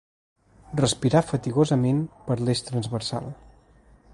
Respirar 0.79 1.21
fatigosament 1.31 2.01
per 2.31 2.39
l'Eix 2.41 2.65
Transversal. 2.71 3.29